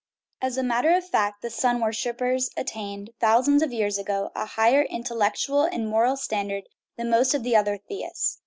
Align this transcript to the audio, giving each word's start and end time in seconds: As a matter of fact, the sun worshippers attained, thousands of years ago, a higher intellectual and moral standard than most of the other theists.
As 0.41 0.57
a 0.57 0.63
matter 0.63 0.95
of 0.95 1.07
fact, 1.07 1.43
the 1.43 1.51
sun 1.51 1.79
worshippers 1.79 2.49
attained, 2.57 3.11
thousands 3.19 3.61
of 3.61 3.71
years 3.71 3.99
ago, 3.99 4.31
a 4.35 4.47
higher 4.47 4.81
intellectual 4.81 5.61
and 5.61 5.87
moral 5.87 6.17
standard 6.17 6.63
than 6.97 7.11
most 7.11 7.35
of 7.35 7.43
the 7.43 7.55
other 7.55 7.77
theists. 7.77 8.39